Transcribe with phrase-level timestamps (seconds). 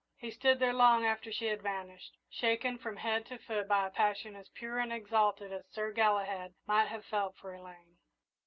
[0.17, 3.91] He stood there long after she had vanished, shaken from head to foot by a
[3.91, 7.99] passion as pure and exalted as Sir Galahad might have felt for Elaine.